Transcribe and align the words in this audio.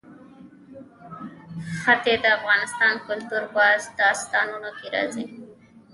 ښتې 1.81 2.13
د 2.23 2.25
افغان 2.37 2.93
کلتور 3.07 3.43
په 3.53 3.63
داستانونو 3.99 4.69
کې 4.77 4.87
راځي. 4.95 5.25